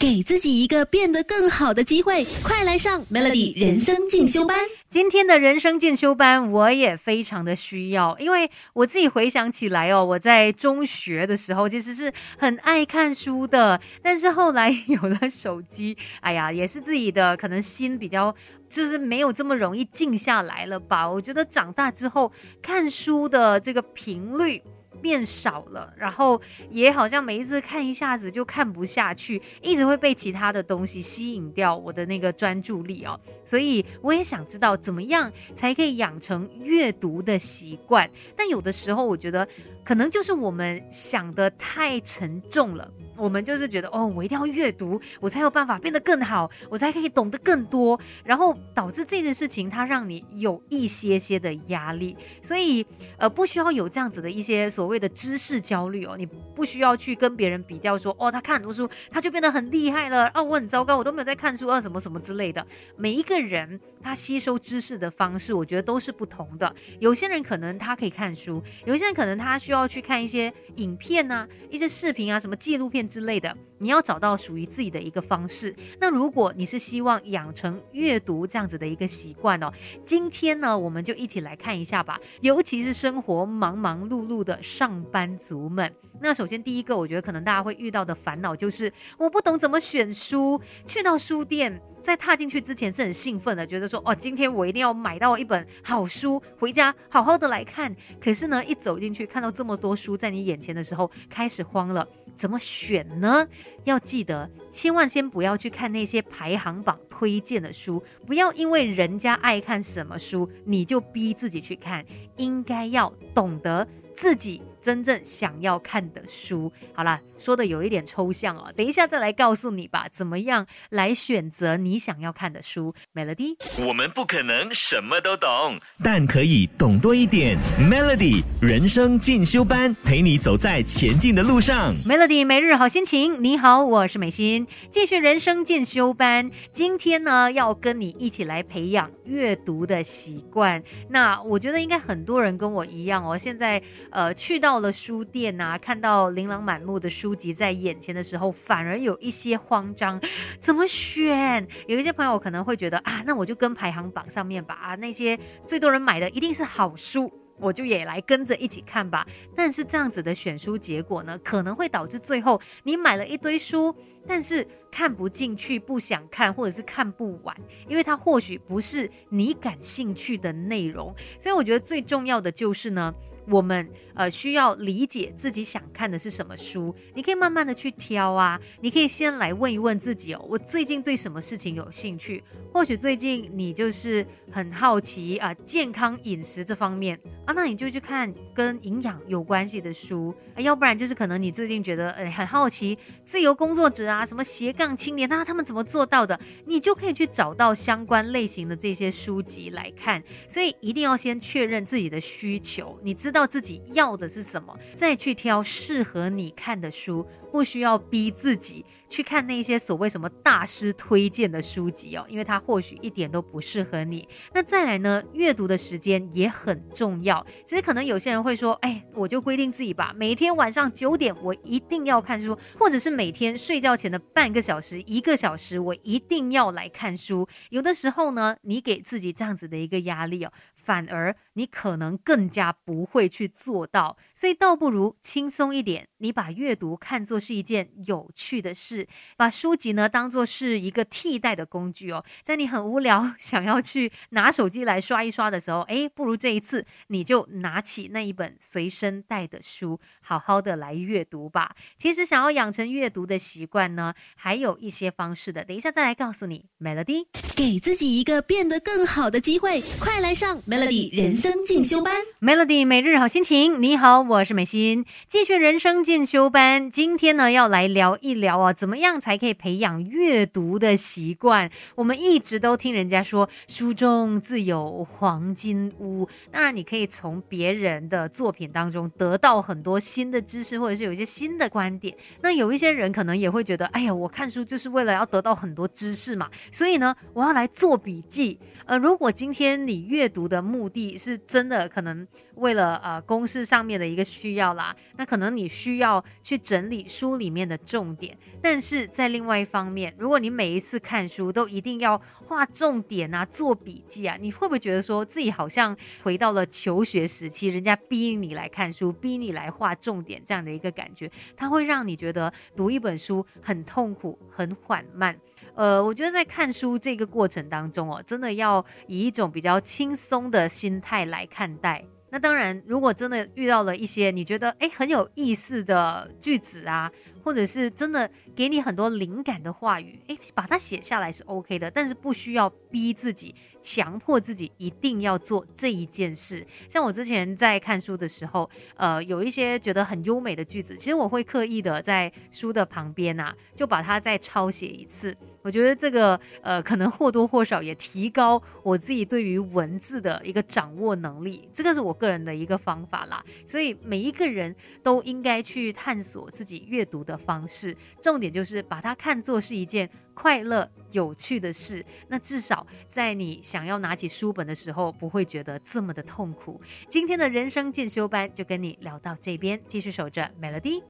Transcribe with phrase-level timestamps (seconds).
[0.00, 4.56] 给自己一个变得更好的机会，快来上 Melody 人生进修班。
[4.88, 18.32] 今天的人生进修班，我也非常的需要，因为我自己回想起来哦，我在中学的时候其实是很爱看书的，但是后来有了手机，哎呀，也是自己的可能心比较
[18.70, 21.10] 就是没有这么容易静下来了吧。
[21.10, 22.30] 我觉得长大之后
[22.62, 24.62] 看书的这个频率。
[25.00, 26.40] 变少了，然后
[26.70, 33.18] 也好像每一次看一下子就看不下去，一直会被其他的东西吸引掉我的那个专注力哦。
[33.44, 38.08] 所以我也想知道怎么样才可以养成阅读的习惯。
[38.36, 39.46] 但有的时候我觉得，
[39.84, 42.90] 可能就是我们想的太沉重了。
[43.18, 52.86] 我们就是觉得哦，我一定要阅读，我才有办法变得更好，我才可以懂得更多，然后导致这件事情它让你有一些些的压力，所以
[53.16, 62.64] 呃不需要有这样子的一些所谓的知识焦虑哦，你不需要去跟别人比较说哦，他看很多书，他就变得很厉害了啊，我很糟糕，我都没有在看书啊，什么什么之类的。
[62.96, 66.72] 每一个人他吸收知识的方式，我觉得都是不同的。
[67.00, 73.07] 有些人可能他可以看书，有些人可能他需要去看一些影片啊，一些视频啊，什么纪录片。
[73.08, 75.74] 之类的，你要找到属于自己的一个方式。
[75.98, 79.72] 那如果你是希望养成阅读这样子的一个习惯哦，
[80.04, 82.20] 今天呢，我们就一起来看一下吧。
[82.40, 90.60] 尤其是生活忙忙碌碌的上班族们，那首先第一个，我觉得可能大家会遇到的烦恼就是，我不懂怎么选书。
[90.86, 97.94] 去到书店，在踏进去之前是很兴奋的，觉得说，哦，今天我一定要买到一本好书，回家好好的来看。
[98.20, 102.06] 可是呢，一走进去看到这么多书在你眼前的时候，开始慌了。
[102.38, 103.46] 怎么选呢？
[103.84, 112.04] 要记得，千万先不要去看那些排行榜推荐的书，不要因为人家爱看什么书，你就逼自己去看。
[112.36, 113.86] 应该要懂得
[114.16, 114.62] 自己。
[114.80, 123.56] 真正想要看的书，好啦，说的有一点抽象哦，等一下再来告诉你吧，怎么样来选择你想要看的书？Melody，
[123.88, 127.58] 我们不可能什么都懂，但可以懂多一点。
[127.78, 131.94] Melody 人生进修班，陪你走在前进的路上。
[132.06, 136.50] Melody 每日好心情，你好，我是美心，继续人生进修班。
[136.72, 140.80] 今天呢，要跟你一起来培养阅读的习惯。
[141.08, 144.67] 那我觉得应该很多人跟我一样哦，现在呃去到。
[144.68, 150.20] 到了书店啊，看到琳琅满目的书籍在眼前的时候，反而有一些慌张，
[150.60, 151.66] 怎么选？
[151.86, 159.26] 有一些朋友可能会觉得啊，那我就跟排行榜上面吧，啊，那些最多人买的一定是好书，我就也来跟着一起看吧。
[159.56, 163.96] 但是这样子的选书结果呢，可能会导致最后你买了一堆书，
[164.26, 167.56] 但是看不进去，不想看，或者是看不完，
[167.88, 171.16] 因为它或许不是你感兴趣的内容。
[171.40, 173.14] 所以我觉得最重要的就是呢。
[173.50, 182.42] 我们呃需要理解自己想看的是什么书，你可以慢慢的去挑啊，你可以先来问一问自己哦，我最近对什么事情有兴趣？
[182.70, 196.38] 或许最近你就是很好奇啊，健康饮食这方面啊，那你就去看跟营养有关系的书啊，要不然就是可能你最近觉得呃很好奇自由工作者啊，什么斜杠青年啊，他们怎么做到的？
[196.66, 200.22] 你就可以去找到相关类型的这些书籍来看。
[200.46, 203.37] 所以一定要先确认自己的需求，你知道。
[203.38, 208.84] 知道自己要的是什么，再去挑适合你看的书，不需要逼自己。
[209.08, 214.28] 去看那些所谓什么大师推荐的书籍哦，因为它或许一点都不适合你。
[214.52, 217.46] 那再来呢，阅读的时间也很重要。
[217.64, 227.48] 其实可能有些人会说，哎，我就规定自己吧，每天晚上九点我一定要看书，或者是每天睡觉前的半个小时、一个小时，我一定要来看书。
[227.70, 234.16] 有的时候呢，你给自己这样子的一个压力哦，反而你可能更加不会去做到。
[234.34, 239.06] 所以倒不如轻松一点，你把阅读看作是一件有趣的事。
[239.36, 251.74] 把书籍呢当做是一个替代的工具哦，在你很无聊 想要去拿手机来刷一刷的时候，哎，不如这一次你就拿起那一本随身带的书，好好的来阅读吧。
[251.98, 256.66] 其实想要养成阅读的习惯呢，还有一些方式的，等一下再来告诉你。
[256.80, 262.12] Melody，给自己一个变得更好的机会，快来上 Melody 人生生进修班。
[262.42, 266.90] Melody 每日好心情，你好，我是美心，继续人生进修班。
[266.90, 271.70] 今天呢要来聊一聊啊，怎么样才可以培养阅读的习惯？
[271.94, 282.14] 我们一直都听人家说书中自有黄金屋，当然你可以从别人的作品当中得到很多新的知识，或者是有一些新的观点。
[282.42, 288.60] 那有一些人可能也会觉得，哎呀，我看书就是为了要得到很多知识嘛，所以呢，我要来做笔记。
[288.84, 292.26] 呃，如果今天你阅读的目的是真的可能
[292.56, 298.36] 为了呃公式上面的一个需要啦，那可能你需要去整理书里面的重点。
[298.60, 311.30] 但是在另外一方面，如果你每一次看书都一定要画重点啊、做笔记啊，你会不会觉得说自己好像回到了求学时期，人家逼你来看书、逼你来画重点这样的一个感觉？
[311.56, 315.38] 它会让你觉得读一本书很痛苦、很缓慢。
[315.78, 322.04] 呃，我觉得在看书这个过程当中哦，真的要以一种比较轻松的心态来看待。
[322.30, 327.10] 那当然，如果真的遇到了一些你觉得诶很有意思的句子啊。
[327.40, 336.66] 或者是真的给你很多灵感的话语，诶，把它写下来是 OK 的，但是不需要逼自己、强迫自己一定要做这一件事。
[336.90, 345.34] 像我之前在看书的时候，呃，有一些觉得很优美的句子，其实我会刻意的在书的旁边啊，就把它再抄写一次。
[345.68, 353.44] 我觉得这个呃，可能或多或少也提高我自己对于文字的一个掌握能力，这个是我个人的一个方法啦。
[353.66, 362.02] 所以每一个人都应该去探索自己阅读的方式，重点就是把它看作是一件快乐有趣的事。
[362.28, 366.80] 那至少在你想要拿起书本的时候，不会觉得这么的痛苦。
[367.10, 371.02] 今天的人生进修班就跟你聊到这边，继续守着 Melody。